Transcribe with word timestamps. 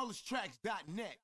flawlesstracks.net. 0.00 1.18